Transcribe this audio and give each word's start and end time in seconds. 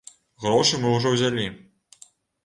Грошы 0.45 0.79
мы 0.85 0.93
ўжо 0.93 1.11
ўзялі. 1.15 1.45